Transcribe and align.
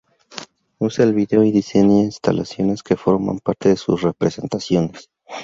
Usa 0.79 1.03
el 1.03 1.13
vídeo 1.13 1.43
y 1.43 1.51
diseña 1.51 1.99
instalaciones 1.99 2.81
que 2.81 2.95
forman 2.97 3.37
parte 3.37 3.69
de 3.69 3.77
sus 3.77 4.01
representaciones. 4.01 5.11